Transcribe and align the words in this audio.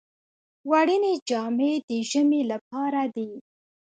وړینې 0.69 1.13
جامې 1.29 1.73
د 1.87 1.89
ژمي 2.09 2.41
لپاره 2.51 3.01
دي 3.15 3.31